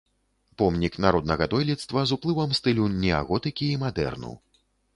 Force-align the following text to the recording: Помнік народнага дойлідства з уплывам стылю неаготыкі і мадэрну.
Помнік 0.59 0.93
народнага 1.05 1.47
дойлідства 1.51 2.05
з 2.11 2.17
уплывам 2.19 2.57
стылю 2.63 2.89
неаготыкі 3.07 3.65
і 3.77 3.79
мадэрну. 3.87 4.37